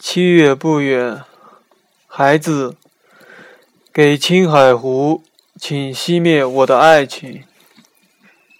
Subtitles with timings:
[0.00, 1.22] 七月不远，
[2.06, 2.76] 孩子，
[3.92, 5.24] 给青海湖，
[5.56, 7.42] 请熄灭我的爱情。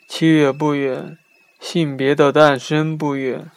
[0.09, 1.17] 七月不远，
[1.61, 3.49] 性别的诞生不远，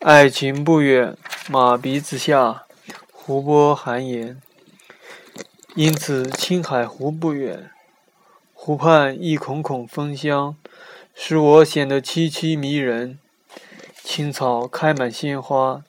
[0.00, 1.16] 爱情不远，
[1.48, 2.64] 马鼻子下，
[3.12, 4.42] 湖泊含盐。
[5.76, 7.70] 因此，青海湖不远，
[8.52, 10.56] 湖畔一孔孔风香，
[11.14, 13.20] 使我显得凄凄迷人。
[14.02, 15.84] 青草开满鲜花。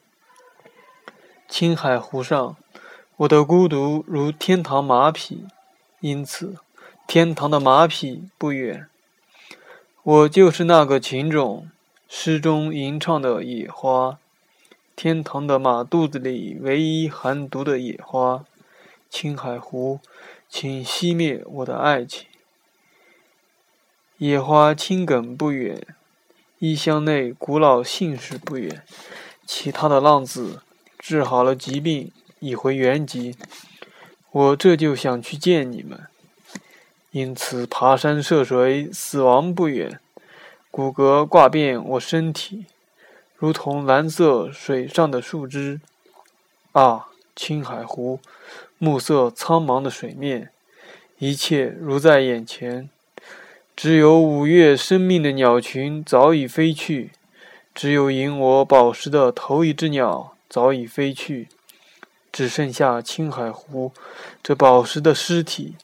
[1.56, 2.56] 青海湖上，
[3.16, 5.46] 我的孤独如天堂马匹，
[6.00, 6.56] 因此
[7.06, 8.88] 天堂的马匹不远。
[10.02, 11.70] 我就是那个情种，
[12.10, 14.18] 诗中吟唱的野花，
[14.96, 18.44] 天堂的马肚子里唯一含毒的野花。
[19.12, 20.00] 青海湖，
[20.50, 22.26] 请熄灭我的爱情。
[24.18, 25.86] 野花青梗不远，
[26.58, 28.84] 衣箱内古老姓氏不远，
[29.46, 30.64] 其他的浪子。
[31.06, 33.36] 治好了疾病，已回原籍。
[34.32, 36.00] 我这就想去见你们，
[37.12, 40.00] 因此爬山涉水，死亡不远。
[40.72, 42.68] 骨骼挂遍我身体，
[43.36, 45.82] 如同蓝色水上的树枝。
[46.72, 48.22] 啊，青海湖，
[48.78, 50.52] 暮色苍茫的水面，
[51.18, 52.90] 一切如在眼前。
[53.76, 57.12] 只有五月生命的鸟群早已飞去，
[57.76, 60.30] 只有引我宝石的头一只鸟。
[60.54, 61.48] 早已飞去，
[62.32, 63.92] 只剩下青海湖
[64.44, 65.76] 这宝石的尸体，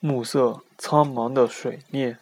[0.00, 2.18] 暮色苍茫的水面。